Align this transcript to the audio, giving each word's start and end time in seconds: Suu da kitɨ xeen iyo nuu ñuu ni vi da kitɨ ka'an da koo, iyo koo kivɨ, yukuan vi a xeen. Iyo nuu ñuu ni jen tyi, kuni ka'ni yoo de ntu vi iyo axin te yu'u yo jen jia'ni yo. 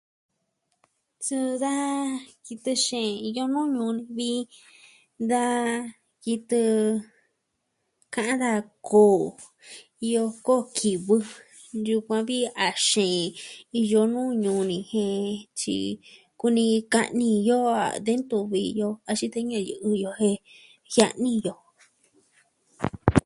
Suu 1.25 1.49
da 1.63 1.73
kitɨ 2.45 2.71
xeen 2.85 3.13
iyo 3.27 3.43
nuu 3.53 3.67
ñuu 3.75 3.91
ni 3.97 4.03
vi 4.17 4.29
da 5.31 5.43
kitɨ 6.23 6.59
ka'an 8.13 8.39
da 8.43 8.51
koo, 8.89 9.19
iyo 10.05 10.23
koo 10.45 10.61
kivɨ, 10.77 11.15
yukuan 11.87 12.23
vi 12.29 12.37
a 12.65 12.67
xeen. 12.87 13.25
Iyo 13.81 14.01
nuu 14.13 14.29
ñuu 14.43 14.61
ni 14.69 14.77
jen 14.91 15.19
tyi, 15.59 15.77
kuni 16.39 16.65
ka'ni 16.93 17.29
yoo 17.49 17.69
de 18.05 18.13
ntu 18.19 18.37
vi 18.51 18.59
iyo 18.71 18.87
axin 19.09 19.31
te 19.33 19.39
yu'u 19.69 19.91
yo 20.03 20.09
jen 20.19 20.35
jia'ni 20.93 21.31
yo. 21.45 21.53